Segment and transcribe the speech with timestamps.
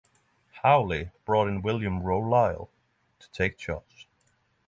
[0.63, 2.69] Howley brought in William Rowe Lyall
[3.19, 4.07] to take charge.